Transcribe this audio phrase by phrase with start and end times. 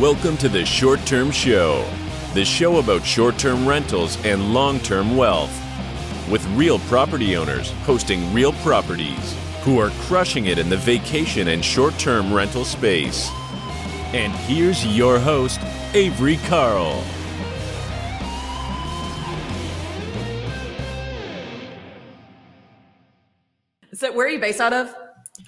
[0.00, 1.88] Welcome to the Short Term Show,
[2.34, 5.52] the show about short term rentals and long term wealth.
[6.28, 11.64] With real property owners hosting real properties who are crushing it in the vacation and
[11.64, 13.30] short term rental space.
[14.12, 15.60] And here's your host,
[15.94, 17.00] Avery Carl.
[23.92, 24.92] So, where are you based out of?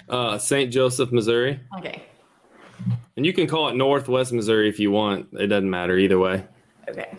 [0.07, 0.71] Uh, St.
[0.71, 1.59] Joseph, Missouri.
[1.79, 2.03] Okay.
[3.15, 5.27] And you can call it Northwest Missouri if you want.
[5.33, 6.45] It doesn't matter either way.
[6.87, 7.17] Okay.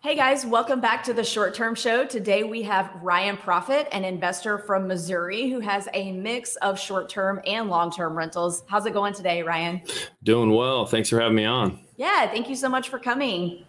[0.00, 2.06] Hey guys, welcome back to the short term show.
[2.06, 7.08] Today we have Ryan Proffit, an investor from Missouri who has a mix of short
[7.08, 8.62] term and long term rentals.
[8.68, 9.82] How's it going today, Ryan?
[10.22, 10.86] Doing well.
[10.86, 11.80] Thanks for having me on.
[11.96, 13.64] Yeah, thank you so much for coming.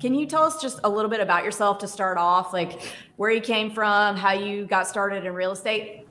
[0.00, 2.82] Can you tell us just a little bit about yourself to start off, like
[3.16, 6.06] where you came from, how you got started in real estate?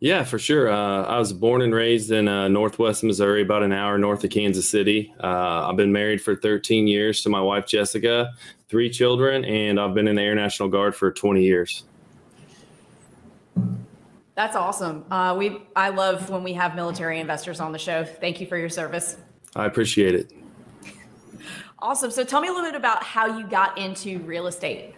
[0.00, 0.70] Yeah, for sure.
[0.70, 4.30] Uh, I was born and raised in uh, Northwest Missouri, about an hour north of
[4.30, 5.12] Kansas City.
[5.22, 8.32] Uh, I've been married for 13 years to my wife, Jessica,
[8.68, 11.82] three children, and I've been in the Air National Guard for 20 years.
[14.36, 15.04] That's awesome.
[15.10, 18.04] Uh, we I love when we have military investors on the show.
[18.04, 19.16] Thank you for your service.
[19.56, 20.32] I appreciate it.
[21.80, 22.10] Awesome.
[22.10, 24.96] So tell me a little bit about how you got into real estate.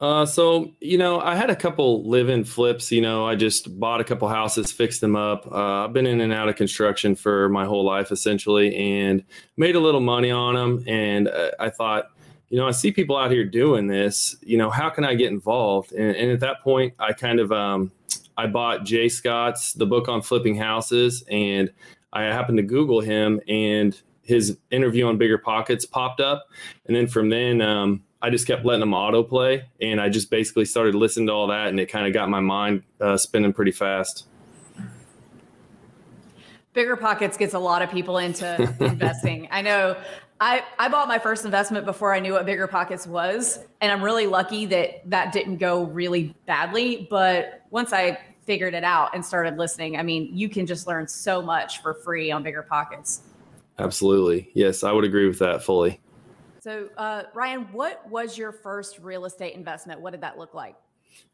[0.00, 2.90] Uh, so you know, I had a couple live-in flips.
[2.90, 5.46] You know, I just bought a couple houses, fixed them up.
[5.50, 9.22] Uh, I've been in and out of construction for my whole life, essentially, and
[9.58, 10.84] made a little money on them.
[10.86, 12.12] And uh, I thought,
[12.48, 14.36] you know, I see people out here doing this.
[14.40, 15.92] You know, how can I get involved?
[15.92, 17.92] And, and at that point, I kind of um,
[18.38, 21.70] I bought Jay Scott's the book on flipping houses, and
[22.14, 26.46] I happened to Google him, and his interview on Bigger Pockets popped up,
[26.86, 27.60] and then from then.
[27.60, 31.46] Um, I just kept letting them autoplay, and I just basically started listening to all
[31.46, 34.26] that, and it kind of got my mind uh, spinning pretty fast.
[36.72, 39.48] Bigger Pockets gets a lot of people into investing.
[39.50, 39.96] I know
[40.40, 44.02] I, I bought my first investment before I knew what Bigger Pockets was, and I'm
[44.02, 47.06] really lucky that that didn't go really badly.
[47.10, 51.08] But once I figured it out and started listening, I mean, you can just learn
[51.08, 53.22] so much for free on Bigger Pockets.
[53.78, 54.50] Absolutely.
[54.54, 56.00] Yes, I would agree with that fully.
[56.60, 60.00] So, uh, Ryan, what was your first real estate investment?
[60.00, 60.76] What did that look like?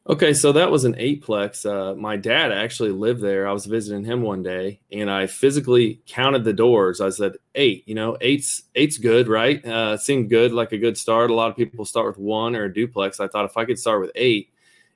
[0.08, 1.66] Okay, so that was an eightplex.
[1.66, 3.46] Uh, my dad actually lived there.
[3.46, 7.00] I was visiting him one day, and I physically counted the doors.
[7.00, 7.82] I said eight.
[7.86, 9.64] You know, eight's eight's good, right?
[9.66, 11.30] Uh, seemed good, like a good start.
[11.30, 13.18] A lot of people start with one or a duplex.
[13.18, 14.50] I thought if I could start with eight,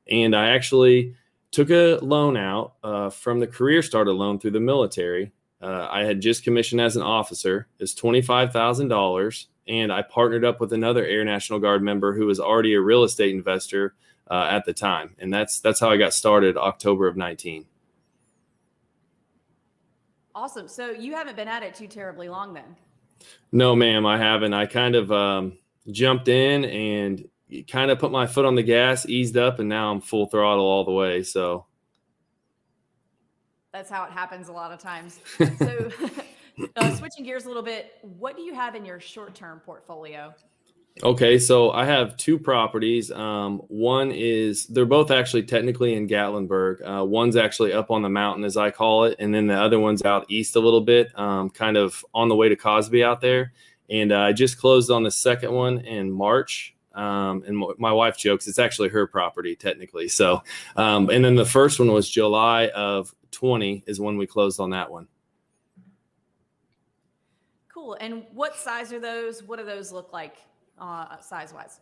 [0.08, 1.16] and I actually
[1.50, 5.32] took a loan out uh, from the career starter loan through the military.
[5.60, 7.66] Uh, I had just commissioned as an officer.
[7.80, 12.12] It's twenty five thousand dollars and I partnered up with another Air National Guard member
[12.12, 13.94] who was already a real estate investor
[14.28, 17.66] uh, at the time, and that's that's how I got started, October of nineteen.
[20.34, 20.66] Awesome.
[20.68, 22.76] So you haven't been at it too terribly long then.
[23.52, 24.54] No, ma'am, I haven't.
[24.54, 25.58] I kind of um,
[25.90, 27.28] jumped in and
[27.68, 30.64] kind of put my foot on the gas, eased up, and now I'm full throttle
[30.64, 31.22] all the way.
[31.22, 31.66] So
[33.72, 35.20] that's how it happens a lot of times.
[35.58, 35.90] So.
[36.76, 40.34] Uh, switching gears a little bit, what do you have in your short term portfolio?
[41.02, 43.10] Okay, so I have two properties.
[43.10, 47.00] Um, one is they're both actually technically in Gatlinburg.
[47.00, 49.78] Uh, one's actually up on the mountain, as I call it, and then the other
[49.78, 53.20] one's out east a little bit, um, kind of on the way to Cosby out
[53.20, 53.52] there.
[53.88, 56.74] And uh, I just closed on the second one in March.
[56.92, 60.08] Um, and my wife jokes it's actually her property technically.
[60.08, 60.42] So,
[60.76, 64.70] um, and then the first one was July of 20 is when we closed on
[64.70, 65.06] that one.
[67.80, 67.96] Cool.
[67.98, 69.42] And what size are those?
[69.42, 70.36] What do those look like
[70.78, 71.80] uh, size wise?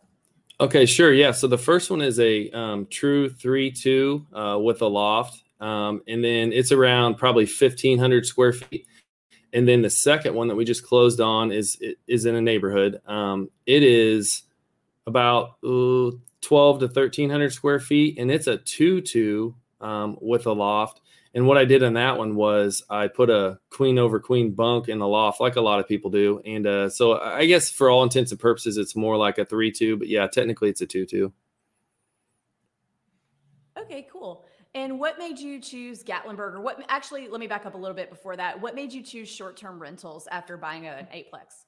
[0.60, 1.12] Okay, sure.
[1.12, 1.32] Yeah.
[1.32, 5.42] So the first one is a um, true 3 2 uh, with a loft.
[5.60, 8.86] Um, and then it's around probably 1,500 square feet.
[9.52, 11.76] And then the second one that we just closed on is
[12.06, 13.00] is in a neighborhood.
[13.06, 14.44] Um, it is
[15.08, 20.52] about uh, 12 to 1,300 square feet, and it's a 2 2 um, with a
[20.52, 21.00] loft.
[21.34, 24.88] And what I did on that one was I put a queen over queen bunk
[24.88, 26.40] in the loft, like a lot of people do.
[26.44, 29.70] And uh, so I guess for all intents and purposes, it's more like a three
[29.70, 31.32] two, but yeah, technically it's a two two.
[33.78, 34.44] Okay, cool.
[34.74, 36.54] And what made you choose Gatlinburg?
[36.54, 37.28] Or what actually?
[37.28, 38.60] Let me back up a little bit before that.
[38.60, 41.64] What made you choose short term rentals after buying an eightplex?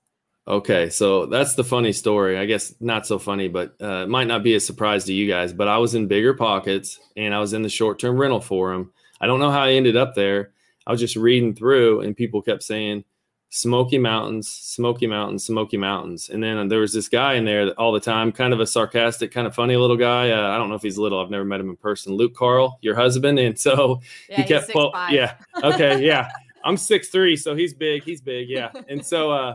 [0.48, 2.38] Okay, so that's the funny story.
[2.38, 5.28] I guess not so funny, but uh, it might not be a surprise to you
[5.28, 5.52] guys.
[5.52, 8.92] But I was in bigger pockets, and I was in the short term rental forum
[9.20, 10.52] I don't know how I ended up there.
[10.86, 13.04] I was just reading through, and people kept saying
[13.50, 16.30] Smoky Mountains, Smoky Mountains, Smoky Mountains.
[16.30, 19.32] And then there was this guy in there all the time, kind of a sarcastic,
[19.32, 20.30] kind of funny little guy.
[20.30, 21.20] Uh, I don't know if he's little.
[21.20, 22.14] I've never met him in person.
[22.14, 23.38] Luke Carl, your husband.
[23.40, 26.30] And so yeah, he kept, well, yeah, okay, yeah.
[26.64, 28.04] I'm six three, so he's big.
[28.04, 28.70] He's big, yeah.
[28.88, 29.54] And so, uh,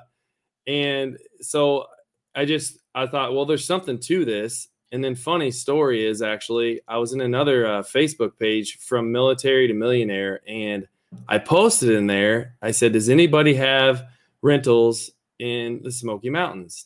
[0.67, 1.85] and so
[2.33, 4.67] I just I thought, well, there's something to this.
[4.95, 9.67] And then, funny story is actually, I was in another uh, Facebook page from military
[9.67, 10.87] to millionaire, and
[11.27, 12.55] I posted in there.
[12.61, 14.05] I said, "Does anybody have
[14.41, 16.85] rentals in the Smoky Mountains?"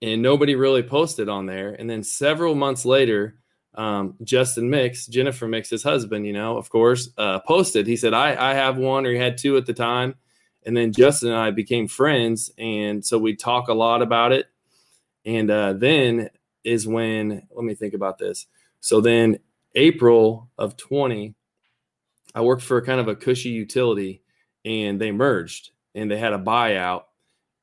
[0.00, 1.74] And nobody really posted on there.
[1.74, 3.36] And then several months later,
[3.74, 7.86] um, Justin Mix, Jennifer Mix's husband, you know, of course, uh, posted.
[7.86, 10.14] He said, I, I have one, or he had two at the time.
[10.64, 12.50] And then Justin and I became friends.
[12.56, 14.46] And so we talk a lot about it.
[15.26, 16.30] And uh, then
[16.64, 18.46] is when, let me think about this.
[18.80, 19.38] So then
[19.74, 21.34] April of 20,
[22.34, 24.22] I worked for kind of a cushy utility
[24.64, 27.04] and they merged and they had a buyout.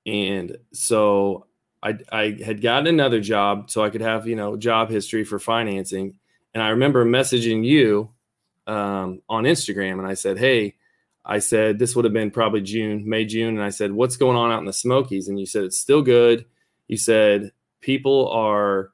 [0.05, 1.47] And so
[1.83, 5.39] I, I had gotten another job so I could have, you know, job history for
[5.39, 6.15] financing.
[6.53, 8.11] And I remember messaging you
[8.67, 10.75] um, on Instagram and I said, Hey,
[11.23, 13.55] I said, this would have been probably June, May, June.
[13.55, 15.27] And I said, what's going on out in the Smokies?
[15.27, 16.45] And you said, it's still good.
[16.87, 17.51] You said,
[17.81, 18.91] people are,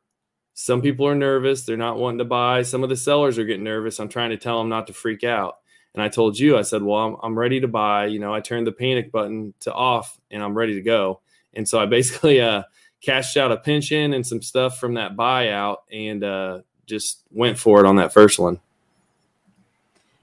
[0.53, 1.63] some people are nervous.
[1.63, 2.63] They're not wanting to buy.
[2.63, 3.99] Some of the sellers are getting nervous.
[3.99, 5.57] I'm trying to tell them not to freak out.
[5.93, 8.05] And I told you, I said, well, I'm, I'm ready to buy.
[8.05, 11.21] You know, I turned the panic button to off and I'm ready to go.
[11.53, 12.63] And so I basically, uh,
[13.01, 17.79] cashed out a pension and some stuff from that buyout and uh, just went for
[17.79, 18.59] it on that first one.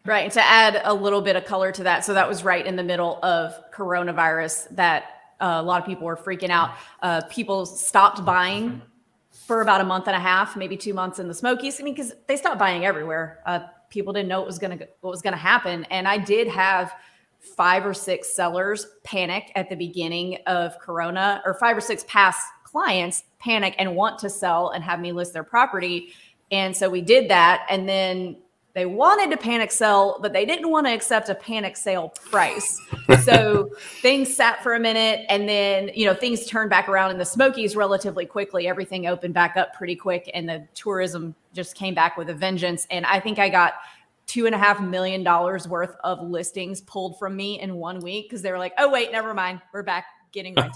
[0.05, 0.25] Right.
[0.25, 2.77] And to add a little bit of color to that, so that was right in
[2.77, 5.14] the middle of coronavirus that
[5.45, 6.71] uh, a lot of people were freaking out.
[7.03, 8.81] Uh, people stopped buying
[9.31, 11.79] for about a month and a half, maybe two months in the Smokies.
[11.79, 13.41] I mean, because they stopped buying everywhere.
[13.45, 13.61] Uh,
[13.91, 16.95] people didn't know what was to what was going to happen, and I did have
[17.57, 22.41] five or six sellers panic at the beginning of Corona, or five or six past
[22.65, 26.15] clients panic and want to sell and have me list their property.
[26.51, 27.67] And so we did that.
[27.69, 28.37] And then
[28.75, 32.81] they wanted to panic sell, but they didn't want to accept a panic sale price.
[33.23, 33.71] so
[34.03, 37.25] things sat for a minute and then, you know, things turned back around in the
[37.25, 38.67] Smokies relatively quickly.
[38.67, 42.85] Everything opened back up pretty quick and the tourism just came back with a vengeance.
[42.91, 43.75] And I think I got
[44.27, 48.29] two and a half million dollars worth of listings pulled from me in one week
[48.29, 49.61] because they were like, oh, wait, never mind.
[49.73, 50.55] We're back getting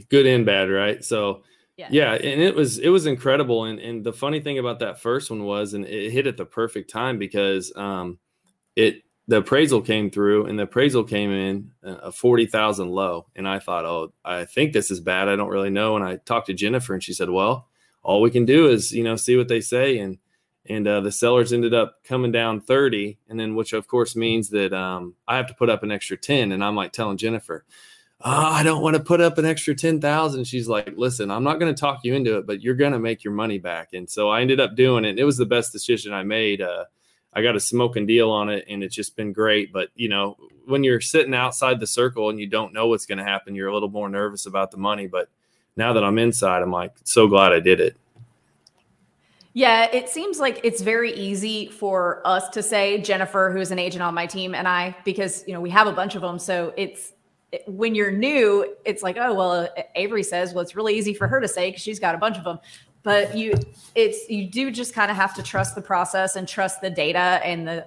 [0.08, 1.04] good and bad, right?
[1.04, 1.42] So
[1.80, 1.88] yeah.
[1.90, 3.64] yeah, and it was it was incredible.
[3.64, 6.44] And and the funny thing about that first one was, and it hit at the
[6.44, 8.18] perfect time because um
[8.76, 13.26] it the appraisal came through and the appraisal came in a 40,000 low.
[13.36, 15.28] And I thought, oh, I think this is bad.
[15.28, 15.94] I don't really know.
[15.94, 17.68] And I talked to Jennifer and she said, well,
[18.02, 19.98] all we can do is, you know, see what they say.
[19.98, 20.18] And,
[20.66, 23.18] and uh, the sellers ended up coming down 30.
[23.28, 26.16] And then, which of course means that um, I have to put up an extra
[26.16, 26.50] 10.
[26.50, 27.64] And I'm like telling Jennifer,
[28.22, 30.44] oh, I don't want to put up an extra 10,000.
[30.44, 32.98] She's like, listen, I'm not going to talk you into it, but you're going to
[32.98, 33.94] make your money back.
[33.94, 35.18] And so I ended up doing it.
[35.18, 36.60] It was the best decision I made.
[36.60, 36.84] Uh,
[37.32, 39.72] I got a smoking deal on it and it's just been great.
[39.72, 40.36] But, you know,
[40.66, 43.68] when you're sitting outside the circle and you don't know what's going to happen, you're
[43.68, 45.06] a little more nervous about the money.
[45.06, 45.28] But
[45.76, 47.96] now that I'm inside, I'm like, so glad I did it.
[49.52, 54.02] Yeah, it seems like it's very easy for us to say Jennifer, who's an agent
[54.02, 56.38] on my team, and I, because you know we have a bunch of them.
[56.38, 57.14] So it's
[57.66, 61.40] when you're new, it's like, oh well, Avery says, well, it's really easy for her
[61.40, 62.58] to say because she's got a bunch of them.
[63.02, 63.54] But you,
[63.94, 67.40] it's you do just kind of have to trust the process and trust the data
[67.44, 67.86] and the,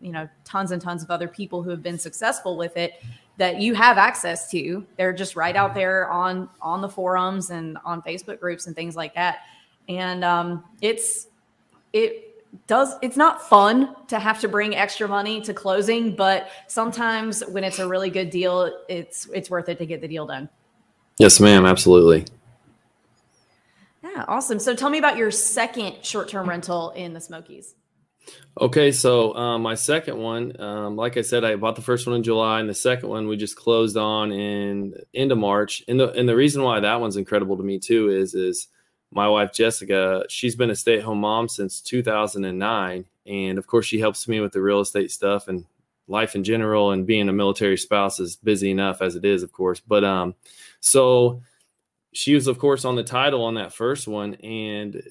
[0.00, 3.02] you know, tons and tons of other people who have been successful with it
[3.36, 4.84] that you have access to.
[4.96, 8.96] They're just right out there on on the forums and on Facebook groups and things
[8.96, 9.38] like that.
[9.88, 11.28] And um, it's
[11.92, 12.27] it
[12.66, 17.64] does it's not fun to have to bring extra money to closing but sometimes when
[17.64, 20.48] it's a really good deal it's it's worth it to get the deal done.
[21.18, 22.24] Yes ma'am absolutely.
[24.02, 24.58] Yeah awesome.
[24.58, 27.74] So tell me about your second short-term rental in the smokies.
[28.60, 32.16] Okay so um, my second one um, like i said i bought the first one
[32.16, 35.82] in july and the second one we just closed on in end of march.
[35.88, 38.68] And the and the reason why that one's incredible to me too is is
[39.10, 44.28] my wife Jessica, she's been a stay-at-home mom since 2009, and of course, she helps
[44.28, 45.64] me with the real estate stuff and
[46.08, 46.90] life in general.
[46.90, 49.80] And being a military spouse is busy enough as it is, of course.
[49.80, 50.34] But um,
[50.80, 51.42] so
[52.12, 55.02] she was, of course, on the title on that first one, and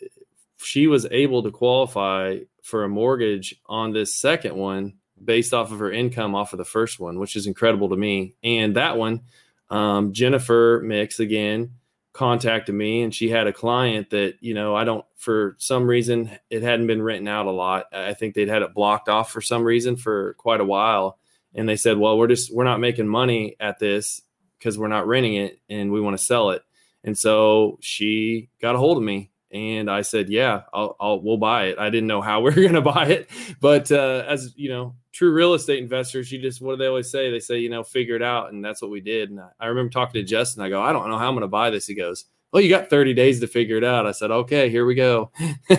[0.58, 5.80] she was able to qualify for a mortgage on this second one based off of
[5.80, 8.36] her income off of the first one, which is incredible to me.
[8.44, 9.22] And that one,
[9.70, 11.72] um, Jennifer Mix again
[12.18, 16.32] contacted me and she had a client that you know i don't for some reason
[16.50, 17.86] it hadn't been written out a lot.
[17.94, 21.20] I think they'd had it blocked off for some reason for quite a while
[21.54, 24.22] and they said well we're just we're not making money at this
[24.58, 26.64] because we're not renting it and we want to sell it.
[27.04, 31.38] And so she got a hold of me And I said, yeah, I'll, I'll we'll
[31.38, 31.80] buy it.
[31.80, 33.30] I didn't know how we are going to buy it,
[33.62, 37.10] but uh, as you know, true real estate investors, you just what do they always
[37.10, 37.32] say?
[37.32, 39.30] They say, you know, figure it out, and that's what we did.
[39.30, 40.64] And I, remember talking to Justin.
[40.64, 41.88] I go, I don't know how I'm going to buy this.
[41.88, 44.06] He goes, Well, you got 30 days to figure it out.
[44.06, 45.32] I said, Okay, here we go.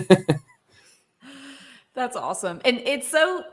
[1.95, 3.45] that's awesome, and it's so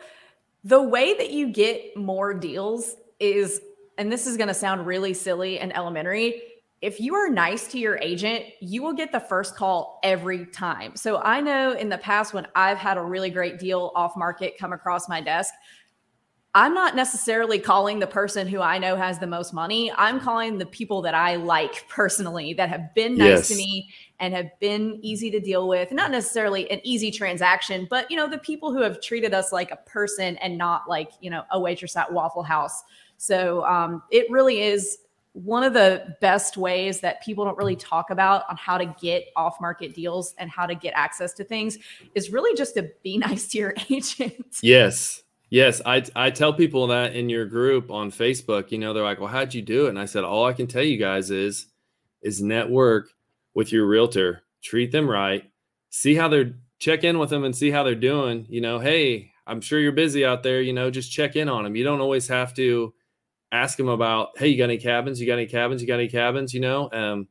[0.63, 3.61] the way that you get more deals is,
[3.97, 6.41] and this is going to sound really silly and elementary
[6.81, 10.95] if you are nice to your agent, you will get the first call every time.
[10.95, 14.57] So I know in the past when I've had a really great deal off market
[14.57, 15.53] come across my desk,
[16.53, 19.91] I'm not necessarily calling the person who I know has the most money.
[19.97, 23.47] I'm calling the people that I like personally that have been nice yes.
[23.49, 23.89] to me
[24.21, 25.91] and have been easy to deal with.
[25.91, 29.71] Not necessarily an easy transaction, but you know, the people who have treated us like
[29.71, 32.83] a person and not like, you know, a waitress at Waffle House.
[33.17, 34.99] So um, it really is
[35.35, 39.27] one of the best ways that people don't really talk about on how to get
[39.35, 41.77] off market deals and how to get access to things
[42.15, 44.57] is really just to be nice to your agent.
[44.61, 45.21] Yes.
[45.51, 49.19] Yes, I I tell people that in your group on Facebook, you know, they're like,
[49.19, 51.67] "Well, how'd you do it?" And I said, "All I can tell you guys is
[52.23, 53.09] is network
[53.53, 55.49] with your realtor, treat them right,
[55.91, 58.45] see how they're check in with them and see how they're doing.
[58.49, 60.61] You know, hey, I'm sure you're busy out there.
[60.61, 61.75] You know, just check in on them.
[61.75, 62.93] You don't always have to
[63.55, 65.19] ask them about, hey, you got any cabins?
[65.19, 65.81] You got any cabins?
[65.81, 66.53] You got any cabins?
[66.53, 67.27] You know, um,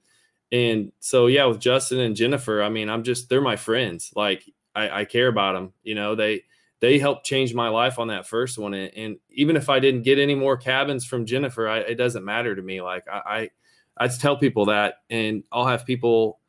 [0.52, 4.12] and so yeah, with Justin and Jennifer, I mean, I'm just they're my friends.
[4.14, 5.73] Like I, I care about them.
[5.83, 6.45] You know, they
[6.81, 10.02] they helped change my life on that first one, and, and even if I didn't
[10.02, 12.83] get any more cabins from Jennifer, I, it doesn't matter to me.
[12.83, 13.50] Like I,
[13.99, 16.40] I, I tell people that, and I'll have people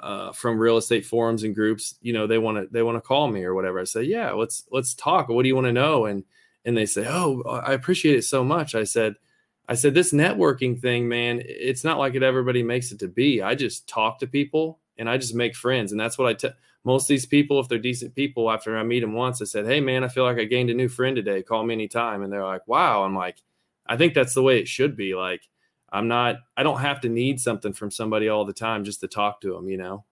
[0.00, 3.00] uh, from real estate forums and groups, you know, they want to they want to
[3.00, 3.80] call me or whatever.
[3.80, 5.28] I say, yeah, let's let's talk.
[5.28, 6.06] What do you want to know?
[6.06, 6.24] And
[6.66, 9.14] and they say, "Oh, I appreciate it so much." I said,
[9.68, 11.40] "I said this networking thing, man.
[11.44, 13.40] It's not like it everybody makes it to be.
[13.40, 16.52] I just talk to people and I just make friends, and that's what I tell
[16.84, 17.60] most of these people.
[17.60, 20.24] If they're decent people, after I meet them once, I said, "Hey, man, I feel
[20.24, 21.42] like I gained a new friend today.
[21.42, 23.38] Call me anytime." And they're like, "Wow." I'm like,
[23.86, 25.14] "I think that's the way it should be.
[25.14, 25.48] Like,
[25.90, 26.36] I'm not.
[26.56, 29.52] I don't have to need something from somebody all the time just to talk to
[29.54, 29.68] them.
[29.68, 30.04] You know."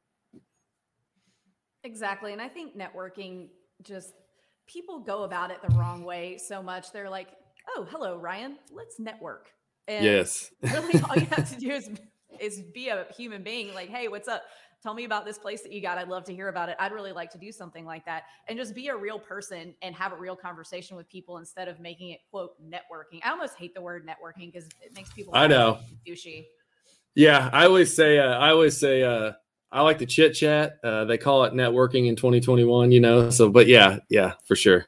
[1.82, 3.48] Exactly, and I think networking
[3.82, 4.14] just
[4.66, 6.92] people go about it the wrong way so much.
[6.92, 7.28] They're like,
[7.76, 8.58] "Oh, hello, Ryan.
[8.72, 9.50] Let's network."
[9.88, 10.50] And yes.
[10.62, 11.90] really, all you have to do is
[12.40, 13.74] is be a human being.
[13.74, 14.42] Like, "Hey, what's up?
[14.82, 15.96] Tell me about this place that you got.
[15.96, 16.76] I'd love to hear about it.
[16.78, 19.94] I'd really like to do something like that." And just be a real person and
[19.94, 23.20] have a real conversation with people instead of making it quote networking.
[23.24, 25.34] I almost hate the word networking because it makes people.
[25.34, 25.78] I know.
[26.06, 26.46] Douchey.
[27.14, 28.18] Yeah, I always say.
[28.18, 29.02] Uh, I always say.
[29.02, 29.32] Uh,
[29.74, 30.78] I like the chit chat.
[30.84, 33.28] Uh, they call it networking in 2021, you know.
[33.28, 34.86] So, but yeah, yeah, for sure.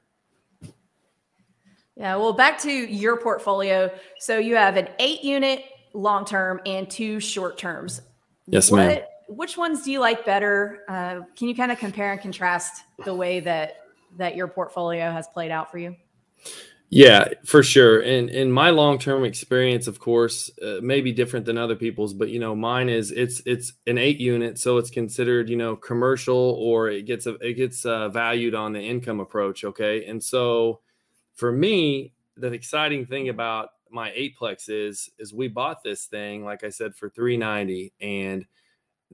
[1.96, 2.14] Yeah.
[2.14, 3.90] Well, back to your portfolio.
[4.20, 8.00] So you have an eight unit long term and two short terms.
[8.46, 9.02] Yes, what, ma'am.
[9.28, 10.84] Which ones do you like better?
[10.88, 13.78] Uh, can you kind of compare and contrast the way that
[14.18, 15.96] that your portfolio has played out for you?
[16.88, 18.00] Yeah, for sure.
[18.00, 22.14] And in my long term experience, of course, uh, may be different than other people's,
[22.14, 25.74] but you know, mine is it's it's an eight unit, so it's considered you know
[25.74, 29.64] commercial or it gets a, it gets uh, valued on the income approach.
[29.64, 30.80] Okay, and so
[31.34, 36.62] for me, the exciting thing about my eightplex is is we bought this thing, like
[36.62, 38.46] I said, for three ninety, and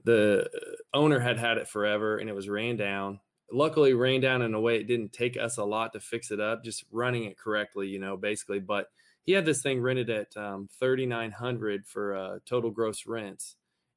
[0.03, 0.49] the
[0.93, 3.19] owner had had it forever, and it was ran down
[3.53, 6.39] luckily rained down in a way it didn't take us a lot to fix it
[6.39, 8.59] up, just running it correctly, you know, basically.
[8.59, 8.87] But
[9.23, 13.55] he had this thing rented at um, 3900 for uh, total gross rents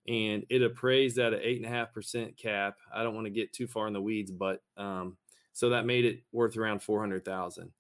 [0.09, 2.77] and it appraised at an eight and a half percent cap.
[2.95, 5.17] I don't want to get too far in the weeds, but um,
[5.53, 7.73] so that made it worth around 400,000.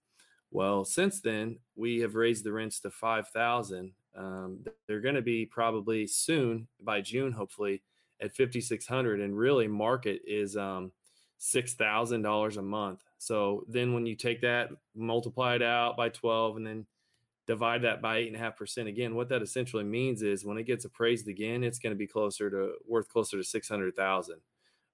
[0.50, 3.92] Well, since then we have raised the rents to 5,000.
[4.16, 7.82] Um, they're going to be probably soon by June, hopefully
[8.20, 10.90] at 5,600 and really market is, um,
[11.40, 13.02] $6,000 a month.
[13.18, 16.86] So then when you take that, multiply it out by 12, and then
[17.46, 20.58] divide that by eight and a half percent again, what that essentially means is when
[20.58, 24.36] it gets appraised again, it's going to be closer to worth closer to 600,000.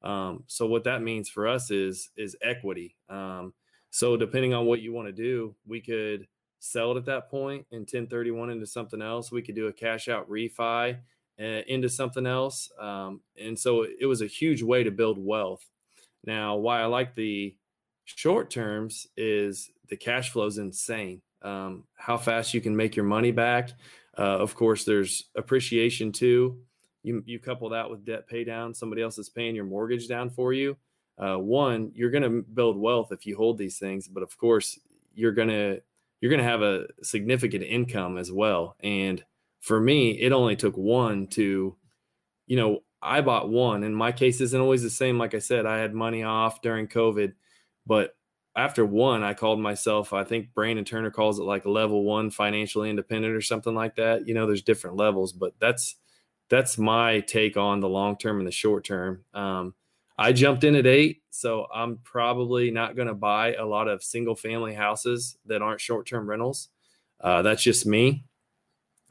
[0.02, 2.96] Um, so what that means for us is, is equity.
[3.08, 3.54] Um,
[3.90, 6.26] so depending on what you want to do, we could
[6.58, 9.32] sell it at that point and 1031 into something else.
[9.32, 10.98] We could do a cash out refi
[11.40, 12.70] uh, into something else.
[12.78, 15.66] Um, and so it was a huge way to build wealth.
[16.24, 17.56] Now, why I like the
[18.04, 21.22] short terms is the cash flow is insane.
[21.42, 23.70] Um, how fast you can make your money back.
[24.16, 26.58] Uh, of course, there's appreciation too.
[27.02, 30.30] You, you couple that with debt pay down, somebody else is paying your mortgage down
[30.30, 30.76] for you.
[31.18, 34.78] Uh, one, you're going to build wealth if you hold these things, but of course,
[35.14, 35.80] you're going to
[36.20, 38.76] you're going to have a significant income as well.
[38.80, 39.22] And
[39.60, 41.76] for me, it only took one to,
[42.46, 45.18] you know, I bought one, and my case isn't always the same.
[45.18, 47.32] Like I said, I had money off during COVID,
[47.86, 48.14] but
[48.54, 52.90] after one, I called myself, I think Brandon Turner calls it like level one financially
[52.90, 54.28] independent or something like that.
[54.28, 55.96] You know, there's different levels, but that's
[56.50, 59.24] that's my take on the long term and the short term.
[59.32, 59.74] Um,
[60.18, 64.02] I jumped in at eight, so I'm probably not going to buy a lot of
[64.02, 66.68] single family houses that aren't short term rentals.
[67.20, 68.24] Uh, that's just me,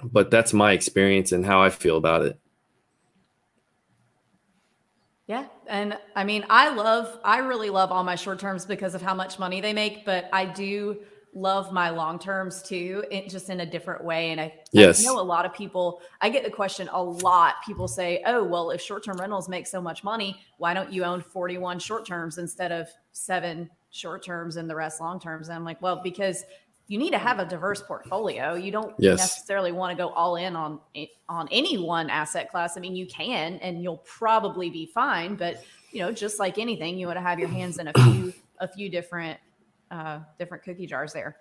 [0.04, 2.41] but that's my experience and how I feel about it.
[5.32, 5.46] Yeah.
[5.66, 9.14] And I mean, I love, I really love all my short terms because of how
[9.14, 10.98] much money they make, but I do
[11.34, 14.32] love my long terms too, it, just in a different way.
[14.32, 15.00] And I, yes.
[15.00, 17.64] I know a lot of people, I get the question a lot.
[17.66, 21.06] People say, oh, well, if short term rentals make so much money, why don't you
[21.06, 25.48] own 41 short terms instead of seven short terms and the rest long terms?
[25.48, 26.44] And I'm like, well, because
[26.92, 28.54] you need to have a diverse portfolio.
[28.56, 29.18] You don't yes.
[29.18, 30.78] necessarily want to go all in on
[31.30, 32.76] on any one asset class.
[32.76, 35.36] I mean, you can, and you'll probably be fine.
[35.36, 38.34] But you know, just like anything, you want to have your hands in a few
[38.60, 39.40] a few different
[39.90, 41.38] uh, different cookie jars there.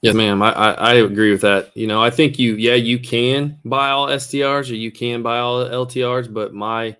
[0.00, 0.40] Yes, ma'am.
[0.40, 1.76] I, I, I agree with that.
[1.76, 5.40] You know, I think you yeah you can buy all STRs or you can buy
[5.40, 6.96] all LTRs, but my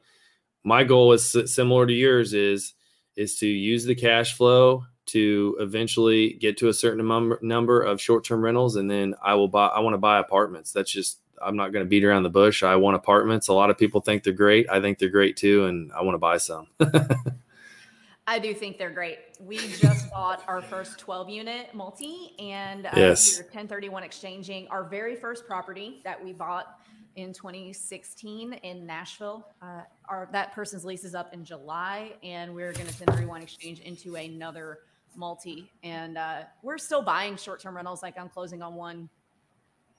[0.65, 2.75] my goal is similar to yours is
[3.17, 8.01] is to use the cash flow to eventually get to a certain number number of
[8.01, 10.73] short-term rentals and then I will buy I want to buy apartments.
[10.73, 12.63] That's just I'm not going to beat around the bush.
[12.63, 13.49] I want apartments.
[13.49, 14.69] A lot of people think they're great.
[14.71, 16.67] I think they're great too and I want to buy some.
[18.27, 19.19] I do think they're great.
[19.39, 23.39] We just bought our first 12 unit multi and uh, yes.
[23.39, 26.79] 1031 exchanging our very first property that we bought
[27.17, 29.47] in 2016 in Nashville.
[29.63, 33.81] Uh, our that person's lease is up in July, and we're going to 1031 exchange
[33.81, 34.81] into another
[35.17, 35.71] multi.
[35.83, 38.03] And uh, we're still buying short term rentals.
[38.03, 39.09] Like I'm closing on one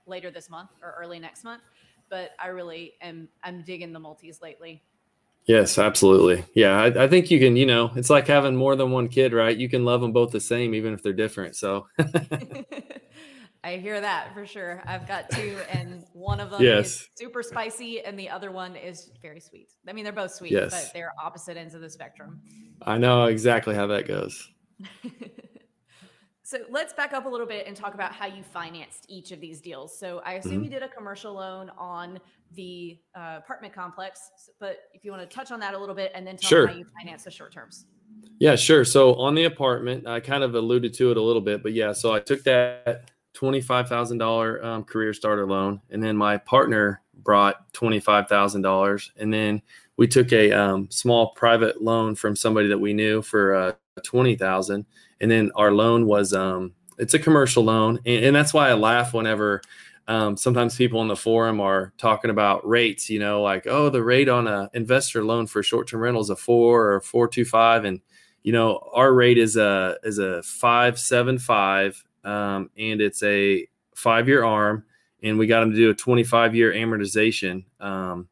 [0.08, 1.62] later this month or early next month.
[2.10, 4.84] But I really am I'm digging the multis lately.
[5.46, 6.44] Yes, absolutely.
[6.56, 7.56] Yeah, I, I, think you can.
[7.56, 9.56] You know, it's like having more than one kid, right?
[9.56, 11.56] You can love them both the same, even if they're different.
[11.56, 11.88] So.
[13.66, 14.84] I hear that for sure.
[14.86, 16.86] I've got two, and one of them yes.
[16.86, 19.70] is super spicy, and the other one is very sweet.
[19.88, 20.70] I mean, they're both sweet, yes.
[20.70, 22.42] but they're opposite ends of the spectrum.
[22.84, 24.52] I know exactly how that goes.
[26.44, 29.40] so let's back up a little bit and talk about how you financed each of
[29.40, 29.98] these deals.
[29.98, 30.64] So I assume mm-hmm.
[30.66, 32.20] you did a commercial loan on
[32.54, 36.12] the uh, apartment complex, but if you want to touch on that a little bit
[36.14, 36.68] and then tell sure.
[36.68, 37.86] me how you finance the short terms.
[38.40, 38.86] Yeah, sure.
[38.86, 41.94] So on the apartment, I kind of alluded to it a little bit, but yeah,
[41.94, 47.72] so I took that twenty-five thousand um, career starter loan, and then my partner brought
[47.74, 49.62] twenty-five thousand dollars, and then
[49.98, 54.36] we took a um, small private loan from somebody that we knew for uh, twenty
[54.36, 54.86] thousand,
[55.22, 58.74] and then our loan was um, it's a commercial loan, and, and that's why I
[58.74, 59.62] laugh whenever
[60.08, 63.10] um, sometimes people in the forum are talking about rates.
[63.10, 66.36] You know, like oh, the rate on a investor loan for short term rentals a
[66.36, 68.02] four or four two five, and
[68.44, 73.68] you know our rate is a is a five seven five, um, and it's a
[73.96, 74.86] five year arm,
[75.24, 77.64] and we got them to do a twenty five year amortization.
[77.80, 78.28] Um,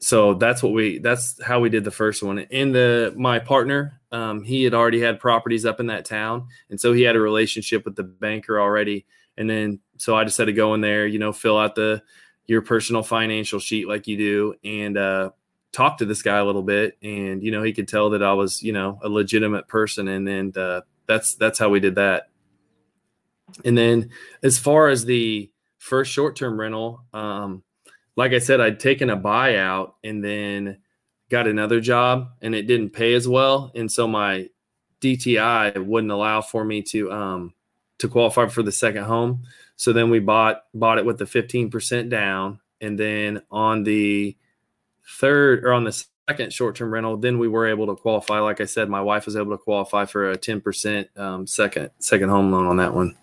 [0.00, 2.38] so that's what we that's how we did the first one.
[2.38, 6.48] And the my partner um, he had already had properties up in that town.
[6.70, 9.06] And so he had a relationship with the banker already.
[9.36, 12.02] And then so i just had to go in there you know fill out the
[12.46, 15.30] your personal financial sheet like you do and uh,
[15.72, 16.96] talk to this guy a little bit.
[17.02, 20.08] And you know he could tell that i was you know a legitimate person.
[20.08, 22.30] And then uh, that's that's how we did that.
[23.64, 24.10] And then
[24.42, 27.62] as far as the first short-term rental um,
[28.18, 30.78] like I said, I'd taken a buyout and then
[31.30, 33.70] got another job and it didn't pay as well.
[33.76, 34.48] And so my
[35.00, 37.54] DTI wouldn't allow for me to um
[37.98, 39.44] to qualify for the second home.
[39.76, 42.58] So then we bought bought it with the 15% down.
[42.80, 44.36] And then on the
[45.06, 48.40] third or on the second short-term rental, then we were able to qualify.
[48.40, 52.30] Like I said, my wife was able to qualify for a 10% um, second second
[52.30, 53.16] home loan on that one.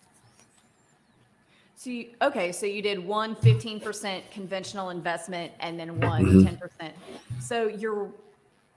[1.85, 6.83] So you, okay, so you did one 15% conventional investment and then one mm-hmm.
[6.83, 6.91] 10%.
[7.39, 8.09] So your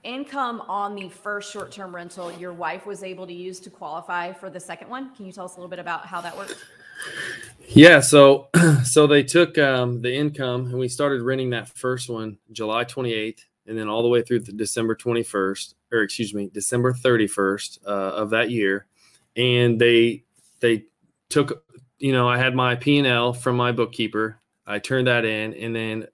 [0.03, 4.51] income on the first short-term rental, your wife was able to use to qualify for
[4.51, 5.15] the second one.
[5.15, 6.63] Can you tell us a little bit about how that worked?
[7.67, 8.49] Yeah, so
[8.83, 13.39] so they took um, the income and we started renting that first one July 28th
[13.65, 17.89] and then all the way through the December 21st or excuse me, December 31st uh,
[17.89, 18.85] of that year.
[19.35, 20.25] And they
[20.59, 20.85] they
[21.29, 21.63] took
[21.99, 24.39] you know, I had my P and L from my bookkeeper.
[24.65, 26.07] I turned that in, and then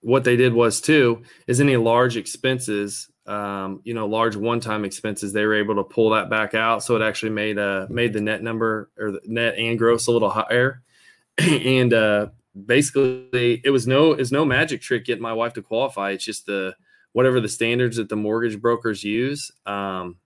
[0.00, 5.32] what they did was too is any large expenses, um, you know, large one-time expenses,
[5.32, 8.20] they were able to pull that back out, so it actually made uh made the
[8.20, 10.82] net number or the net and gross a little higher.
[11.38, 12.26] and uh,
[12.66, 16.10] basically it was no is no magic trick getting my wife to qualify.
[16.10, 16.74] It's just the
[17.12, 19.50] whatever the standards that the mortgage brokers use.
[19.66, 20.16] Um,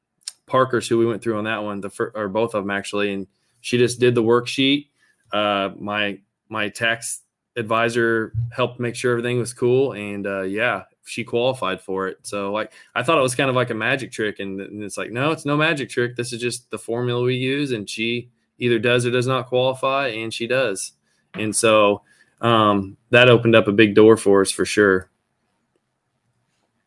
[0.46, 3.12] Parker's who we went through on that one, the fir- or both of them actually,
[3.12, 3.26] and
[3.60, 4.88] she just did the worksheet.
[5.34, 6.18] Uh, my
[6.48, 7.22] my tax
[7.56, 12.18] advisor helped make sure everything was cool, and uh, yeah, she qualified for it.
[12.22, 14.96] So like I thought it was kind of like a magic trick, and, and it's
[14.96, 16.14] like no, it's no magic trick.
[16.14, 20.06] This is just the formula we use, and she either does or does not qualify,
[20.08, 20.92] and she does.
[21.34, 22.02] And so
[22.40, 25.10] um, that opened up a big door for us for sure.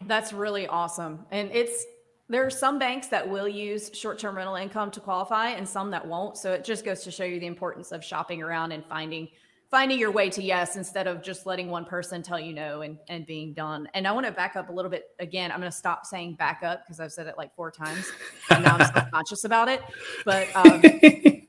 [0.05, 1.25] That's really awesome.
[1.31, 1.85] And it's
[2.29, 6.05] there are some banks that will use short-term rental income to qualify and some that
[6.05, 6.37] won't.
[6.37, 9.29] So it just goes to show you the importance of shopping around and finding
[9.69, 12.97] finding your way to yes instead of just letting one person tell you no and,
[13.09, 13.87] and being done.
[13.93, 15.51] And I want to back up a little bit again.
[15.51, 18.09] I'm going to stop saying back up because I've said it like four times
[18.49, 19.81] and now I'm self-conscious about it.
[20.23, 20.81] But um,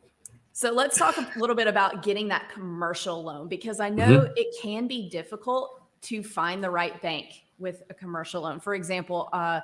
[0.52, 4.32] so let's talk a little bit about getting that commercial loan because I know mm-hmm.
[4.34, 8.60] it can be difficult to find the right bank with a commercial loan.
[8.60, 9.60] For example, uh,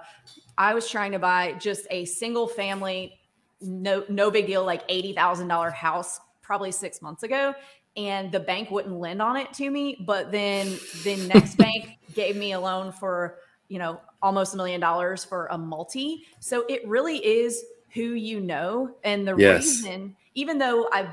[0.59, 3.18] I was trying to buy just a single family,
[3.61, 7.54] no no big deal, like eighty thousand dollar house probably six months ago,
[7.96, 9.96] and the bank wouldn't lend on it to me.
[10.07, 14.80] But then the next bank gave me a loan for you know almost a million
[14.80, 16.24] dollars for a multi.
[16.40, 19.64] So it really is who you know, and the yes.
[19.64, 21.09] reason, even though I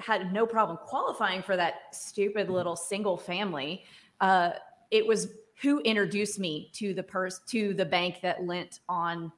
[0.00, 3.84] had no problem qualifying for that stupid little single family.
[4.20, 4.50] Uh,
[4.90, 5.28] it was
[5.60, 9.32] who introduced me to the person to the bank that lent on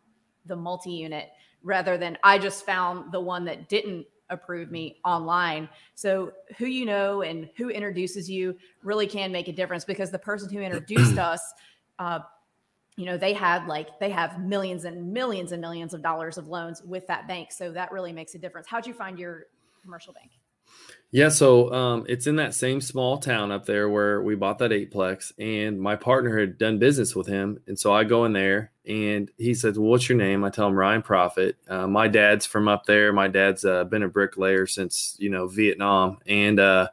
[0.47, 1.31] the multi-unit
[1.63, 5.69] rather than I just found the one that didn't approve me online.
[5.95, 10.19] So who you know and who introduces you really can make a difference because the
[10.19, 11.41] person who introduced us,
[11.99, 12.21] uh,
[12.97, 16.49] you know, they had like they have millions and millions and millions of dollars of
[16.49, 17.53] loans with that bank.
[17.53, 18.67] So that really makes a difference.
[18.67, 19.47] How'd you find your
[19.83, 20.31] commercial bank?
[21.15, 24.71] Yeah, so um, it's in that same small town up there where we bought that
[24.71, 28.73] eightplex, and my partner had done business with him, and so I go in there,
[28.87, 31.57] and he says, well, "What's your name?" I tell him Ryan Proffit.
[31.69, 33.13] Uh, my dad's from up there.
[33.13, 36.89] My dad's uh, been a bricklayer since you know Vietnam, and uh,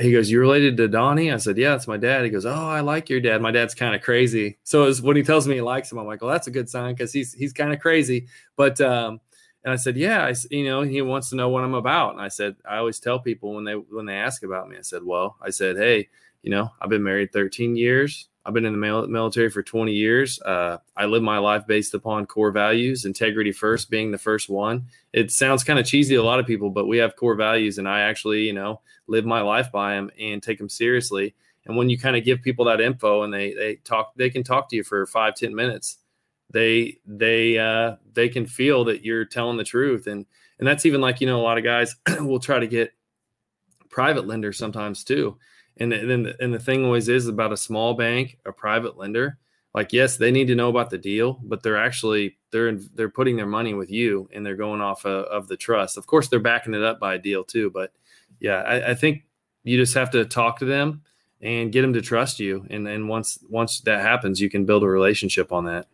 [0.00, 2.50] he goes, "You related to Donnie?" I said, "Yeah, it's my dad." He goes, "Oh,
[2.50, 3.42] I like your dad.
[3.42, 6.22] My dad's kind of crazy." So when he tells me he likes him, I'm like,
[6.22, 9.20] "Well, that's a good sign because he's he's kind of crazy." But um,
[9.64, 12.12] and I said, yeah, I, you know, he wants to know what I'm about.
[12.12, 14.82] And I said, I always tell people when they, when they ask about me, I
[14.82, 16.08] said, well, I said, Hey,
[16.42, 18.28] you know, I've been married 13 years.
[18.46, 20.40] I've been in the military for 20 years.
[20.40, 24.86] Uh, I live my life based upon core values, integrity first being the first one.
[25.12, 27.76] It sounds kind of cheesy to a lot of people, but we have core values,
[27.76, 31.34] and I actually, you know, live my life by them and take them seriously.
[31.66, 34.42] And when you kind of give people that info and they they talk, they can
[34.42, 35.98] talk to you for five ten minutes
[36.50, 40.06] they they uh, they can feel that you're telling the truth.
[40.06, 40.26] And
[40.58, 42.92] and that's even like you know a lot of guys will try to get
[43.88, 45.36] private lenders sometimes too.
[45.76, 49.38] And then the, and the thing always is about a small bank a private lender
[49.74, 53.36] like yes they need to know about the deal but they're actually they're they're putting
[53.36, 55.96] their money with you and they're going off of, of, the trust.
[55.96, 57.92] Of course they're backing it up by a deal too but
[58.40, 59.24] yeah I, I think
[59.62, 61.02] you just have to talk to them
[61.40, 62.66] and get them to trust you.
[62.68, 65.86] And then once once that happens you can build a relationship on that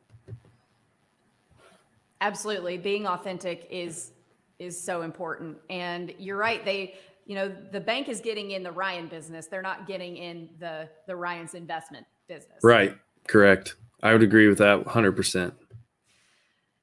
[2.20, 2.78] Absolutely.
[2.78, 4.12] Being authentic is
[4.58, 5.58] is so important.
[5.68, 6.64] And you're right.
[6.64, 6.94] They,
[7.26, 9.48] you know, the bank is getting in the Ryan business.
[9.48, 12.58] They're not getting in the the Ryan's investment business.
[12.62, 12.96] Right.
[13.28, 13.76] Correct.
[14.02, 15.52] I would agree with that 100%.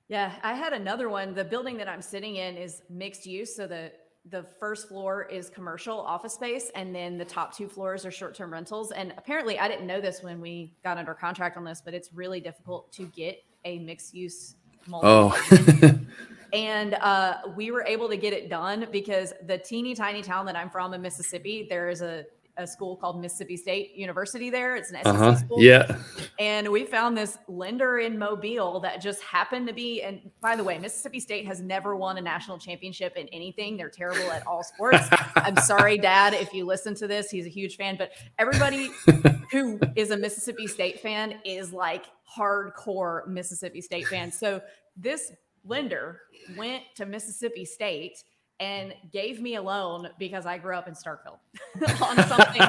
[0.10, 1.34] Yeah, I had another one.
[1.34, 3.92] The building that I'm sitting in is mixed use, so the
[4.30, 8.54] the first floor is commercial office space and then the top two floors are short-term
[8.54, 11.94] rentals and apparently I didn't know this when we got under contract on this, but
[11.94, 14.56] it's really difficult to get a mixed use
[14.92, 15.38] Oh.
[16.54, 20.56] and uh, we were able to get it done because the teeny tiny town that
[20.56, 22.26] I'm from in Mississippi, there is a,
[22.58, 24.76] a school called Mississippi State University there.
[24.76, 25.36] It's an SEC uh-huh.
[25.38, 25.60] school.
[25.60, 25.98] Yeah.
[26.38, 30.04] And we found this lender in Mobile that just happened to be.
[30.04, 33.76] And by the way, Mississippi State has never won a national championship in anything.
[33.76, 35.08] They're terrible at all sports.
[35.36, 37.32] I'm sorry, Dad, if you listen to this.
[37.32, 38.92] He's a huge fan, but everybody
[39.52, 42.06] who is a Mississippi State fan is like
[42.38, 44.38] hardcore Mississippi State fans.
[44.38, 44.62] So
[44.96, 45.32] this
[45.66, 46.22] lender
[46.58, 48.24] went to Mississippi State
[48.60, 51.40] and gave me a loan because I grew up in Starkville
[52.02, 52.62] on something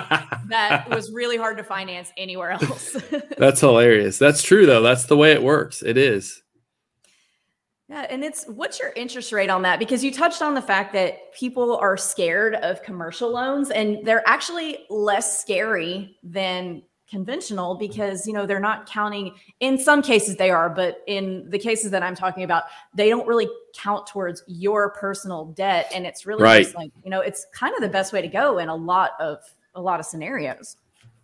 [0.48, 2.96] that was really hard to finance anywhere else.
[3.38, 4.18] That's hilarious.
[4.18, 4.82] That's true though.
[4.82, 5.82] That's the way it works.
[5.82, 6.42] It is.
[7.88, 9.78] Yeah, and it's what's your interest rate on that?
[9.78, 14.26] Because you touched on the fact that people are scared of commercial loans and they're
[14.26, 20.50] actually less scary than conventional because you know they're not counting in some cases they
[20.50, 22.64] are but in the cases that i'm talking about
[22.94, 26.62] they don't really count towards your personal debt and it's really right.
[26.64, 29.10] just like you know it's kind of the best way to go in a lot
[29.20, 29.38] of
[29.74, 30.76] a lot of scenarios.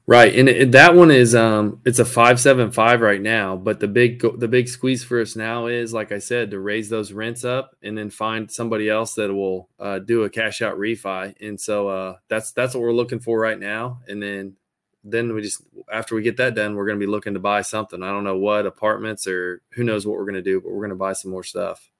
[0.06, 3.54] Right, and it, that one is um, it's a five seven five right now.
[3.54, 6.88] But the big the big squeeze for us now is, like I said, to raise
[6.88, 10.78] those rents up and then find somebody else that will uh, do a cash out
[10.78, 11.34] refi.
[11.40, 14.00] And so uh, that's that's what we're looking for right now.
[14.08, 14.56] And then
[15.04, 17.62] then we just after we get that done, we're going to be looking to buy
[17.62, 18.02] something.
[18.02, 20.80] I don't know what apartments or who knows what we're going to do, but we're
[20.80, 21.90] going to buy some more stuff.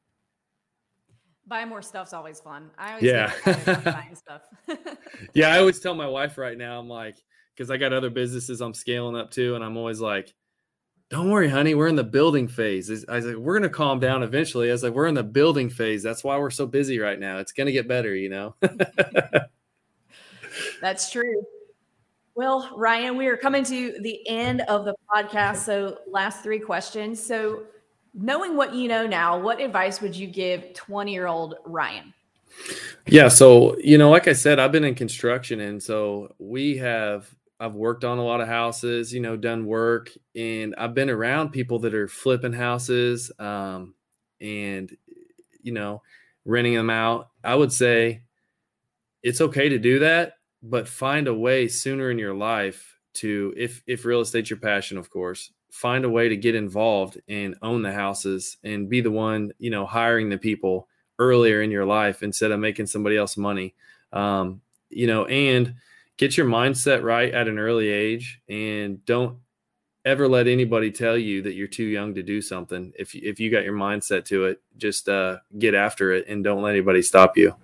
[1.47, 2.71] Buy more stuff's always fun.
[2.79, 3.33] I always yeah
[3.65, 4.43] buying stuff.
[5.35, 7.17] yeah, I always tell my wife right now, I'm like
[7.57, 10.35] because I got other businesses I'm scaling up to, and I'm always like,
[11.09, 14.23] "Don't worry, honey, we're in the building phase." I was like, "We're gonna calm down
[14.23, 16.03] eventually." I was like, "We're in the building phase.
[16.03, 17.39] That's why we're so busy right now.
[17.39, 18.55] It's gonna get better, you know."
[20.81, 21.45] That's true.
[22.35, 25.59] Well, Ryan, we are coming to the end of the podcast.
[25.59, 27.23] So, last three questions.
[27.23, 27.64] So,
[28.14, 32.14] knowing what you know now, what advice would you give 20 year old Ryan?
[33.07, 33.29] Yeah.
[33.29, 35.61] So, you know, like I said, I've been in construction.
[35.61, 40.11] And so we have I've worked on a lot of houses, you know, done work,
[40.35, 43.95] and I've been around people that are flipping houses, um,
[44.40, 44.90] and
[45.62, 46.01] you know,
[46.47, 47.29] renting them out.
[47.45, 48.23] I would say
[49.23, 53.83] it's okay to do that, but find a way sooner in your life to, if
[53.87, 57.83] if real estate's your passion, of course, find a way to get involved and own
[57.83, 62.23] the houses and be the one, you know, hiring the people earlier in your life
[62.23, 63.75] instead of making somebody else money.
[64.12, 65.75] Um, you know, and
[66.16, 69.38] get your mindset right at an early age and don't
[70.05, 72.92] ever let anybody tell you that you're too young to do something.
[72.99, 76.62] If if you got your mindset to it, just uh, get after it and don't
[76.62, 77.55] let anybody stop you.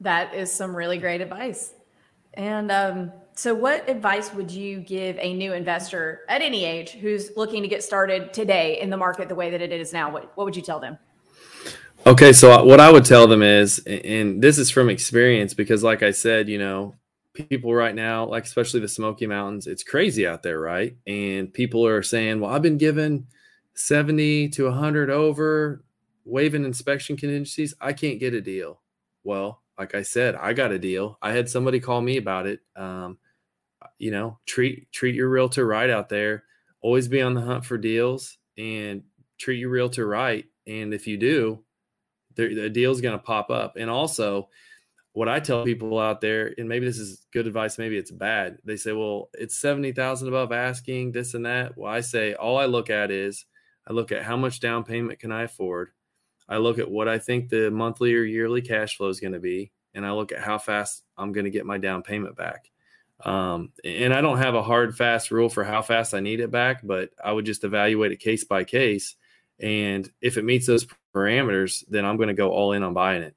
[0.00, 1.72] That is some really great advice.
[2.34, 7.30] And um, so, what advice would you give a new investor at any age who's
[7.36, 10.10] looking to get started today in the market the way that it is now?
[10.10, 10.98] What, what would you tell them?
[12.06, 16.02] Okay, so what I would tell them is, and this is from experience, because like
[16.02, 16.94] I said, you know,
[17.34, 20.96] people right now, like especially the Smoky Mountains, it's crazy out there, right?
[21.06, 23.26] And people are saying, well, I've been given
[23.74, 25.84] 70 to 100 over,
[26.24, 27.74] waiving inspection contingencies.
[27.80, 28.80] I can't get a deal.
[29.24, 31.18] Well, like I said, I got a deal.
[31.20, 32.60] I had somebody call me about it.
[32.74, 33.18] Um,
[33.98, 36.44] you know, treat treat your realtor right out there.
[36.80, 39.02] Always be on the hunt for deals and
[39.38, 40.44] treat your realtor right.
[40.66, 41.64] And if you do,
[42.34, 43.76] the deal is going to pop up.
[43.76, 44.48] And also,
[45.12, 48.58] what I tell people out there, and maybe this is good advice, maybe it's bad.
[48.64, 52.58] They say, "Well, it's seventy thousand above asking, this and that." Well, I say all
[52.58, 53.46] I look at is
[53.86, 55.90] I look at how much down payment can I afford.
[56.48, 59.40] I look at what I think the monthly or yearly cash flow is going to
[59.40, 62.70] be, and I look at how fast I'm going to get my down payment back.
[63.24, 66.50] Um, and I don't have a hard, fast rule for how fast I need it
[66.50, 69.16] back, but I would just evaluate it case by case.
[69.58, 73.22] And if it meets those parameters, then I'm going to go all in on buying
[73.22, 73.34] it.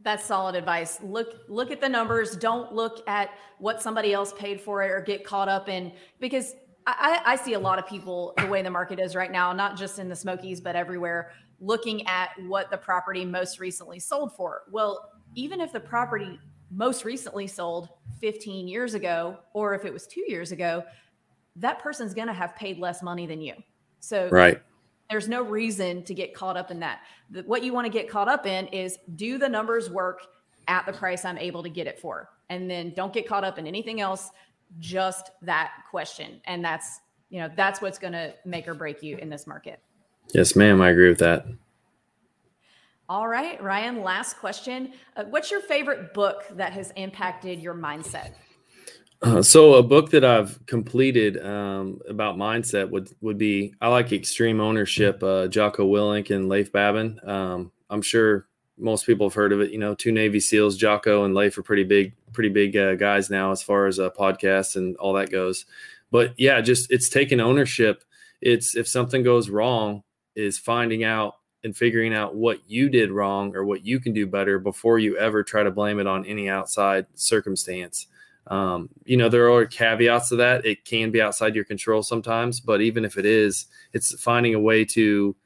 [0.00, 1.02] That's solid advice.
[1.02, 2.36] Look look at the numbers.
[2.36, 6.54] Don't look at what somebody else paid for it or get caught up in because
[6.98, 9.76] I, I see a lot of people the way the market is right now, not
[9.76, 14.62] just in the Smokies but everywhere, looking at what the property most recently sold for.
[14.70, 16.38] Well, even if the property
[16.70, 17.88] most recently sold
[18.20, 20.84] 15 years ago, or if it was two years ago,
[21.56, 23.54] that person's going to have paid less money than you.
[24.00, 24.62] So right.
[25.10, 27.00] There's no reason to get caught up in that.
[27.30, 30.20] The, what you want to get caught up in is do the numbers work
[30.68, 32.28] at the price I'm able to get it for?
[32.50, 34.30] And then don't get caught up in anything else,
[34.78, 36.40] just that question.
[36.44, 37.00] And that's,
[37.30, 39.80] you know, that's what's going to make or break you in this market.
[40.34, 40.80] Yes, ma'am.
[40.80, 41.46] I agree with that.
[43.10, 44.92] All right, Ryan, last question.
[45.16, 48.32] Uh, what's your favorite book that has impacted your mindset?
[49.22, 54.12] Uh, so a book that I've completed um, about mindset would would be I like
[54.12, 57.18] Extreme Ownership, uh, Jocko Willink and Leif Babin.
[57.24, 58.47] Um, I'm sure
[58.78, 59.70] most people have heard of it.
[59.70, 63.30] You know, two Navy SEALs, Jocko and Leif, are pretty big, pretty big uh, guys
[63.30, 65.66] now as far as uh, podcasts and all that goes.
[66.10, 68.04] But yeah, just it's taking ownership.
[68.40, 70.02] It's if something goes wrong,
[70.34, 74.26] is finding out and figuring out what you did wrong or what you can do
[74.26, 78.06] better before you ever try to blame it on any outside circumstance.
[78.46, 80.64] Um, you know, there are caveats to that.
[80.64, 84.60] It can be outside your control sometimes, but even if it is, it's finding a
[84.60, 85.36] way to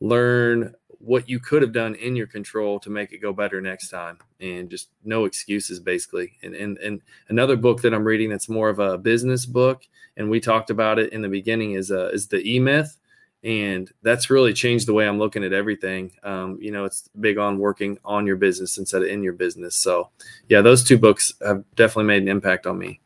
[0.00, 3.88] learn what you could have done in your control to make it go better next
[3.88, 4.18] time.
[4.40, 6.38] And just no excuses basically.
[6.42, 9.82] And and, and another book that i'm reading that's more of a business book
[10.16, 12.96] and we talked about it in the beginning is uh, is the e-myth.
[13.44, 16.12] And that's really changed the way i'm looking at everything.
[16.22, 19.74] Um, you know it's big on working on your business instead of in your business.
[19.74, 20.10] So
[20.48, 23.00] yeah those two books have definitely made an impact on me.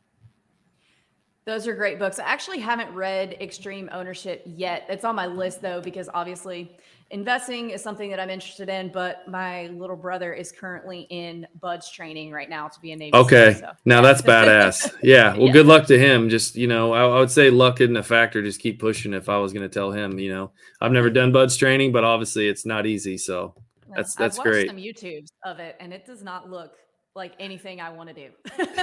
[1.47, 2.19] Those are great books.
[2.19, 4.85] I actually haven't read Extreme Ownership yet.
[4.89, 6.77] It's on my list though, because obviously
[7.11, 11.91] investing is something that I'm interested in, but my little brother is currently in BUD/S
[11.91, 13.15] training right now to be a Navy.
[13.15, 13.55] Okay.
[13.61, 13.73] So.
[13.85, 14.95] Now that's badass.
[15.03, 15.37] Yeah.
[15.37, 15.53] Well, yeah.
[15.53, 16.29] good luck to him.
[16.29, 18.43] Just, you know, I, I, would say luck isn't a factor.
[18.43, 19.15] Just keep pushing.
[19.15, 22.05] If I was going to tell him, you know, I've never done BUD/S training, but
[22.05, 23.19] obviously it's not easy.
[23.19, 23.55] So
[23.95, 24.69] that's, that's I've great.
[24.69, 26.73] some YouTubes of it and it does not look
[27.15, 28.31] like anything I want to do.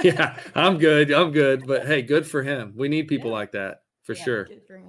[0.02, 1.12] yeah, I'm good.
[1.12, 1.66] I'm good.
[1.66, 2.72] But hey, good for him.
[2.76, 3.36] We need people yeah.
[3.36, 4.48] like that for yeah, sure.
[4.66, 4.80] For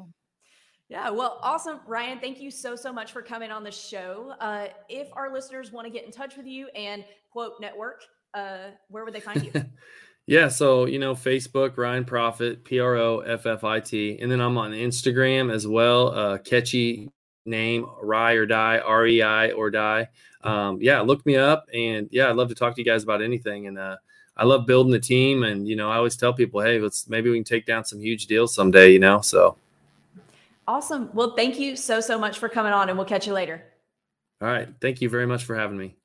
[0.89, 1.79] yeah, well, awesome.
[1.87, 4.33] Ryan, thank you so, so much for coming on the show.
[4.39, 8.69] Uh, if our listeners want to get in touch with you and quote network, uh,
[8.89, 9.51] where would they find you?
[10.27, 14.19] yeah, so, you know, Facebook, Ryan Proffit, P R O F F I T.
[14.21, 17.09] And then I'm on Instagram as well, uh, catchy
[17.45, 20.09] name, Rye or Die, R E I or Die
[20.45, 21.67] um, yeah, look me up.
[21.73, 23.67] And yeah, I'd love to talk to you guys about anything.
[23.67, 23.97] And uh,
[24.37, 25.43] I love building the team.
[25.43, 27.99] And, you know, I always tell people, hey, let's maybe we can take down some
[27.99, 29.21] huge deals someday, you know?
[29.21, 29.57] So
[30.67, 31.09] awesome.
[31.13, 33.63] Well, thank you so, so much for coming on and we'll catch you later.
[34.41, 34.69] All right.
[34.81, 35.95] Thank you very much for having me.